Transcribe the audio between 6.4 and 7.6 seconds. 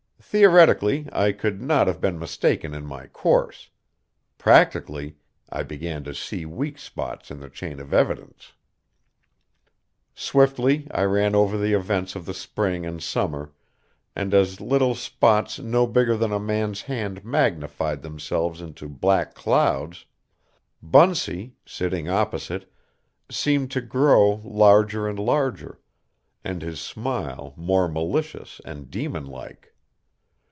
weak spots in the